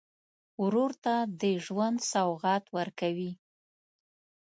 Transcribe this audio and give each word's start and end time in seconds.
ورور 0.63 0.91
ته 1.03 1.15
د 1.41 1.43
ژوند 1.65 1.97
سوغات 2.11 2.63
ورکوې. 2.77 3.31